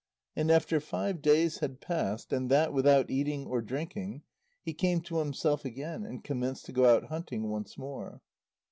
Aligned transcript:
And 0.35 0.49
after 0.49 0.79
five 0.79 1.21
days 1.21 1.59
had 1.59 1.79
passed, 1.79 2.33
and 2.33 2.49
that 2.49 2.73
without 2.73 3.11
eating 3.11 3.45
or 3.45 3.61
drinking, 3.61 4.23
he 4.63 4.73
came 4.73 5.01
to 5.01 5.19
himself 5.19 5.63
again, 5.63 6.05
and 6.05 6.23
commenced 6.23 6.65
to 6.65 6.73
go 6.73 6.85
out 6.91 7.09
hunting 7.09 7.51
once 7.51 7.77
more. 7.77 8.21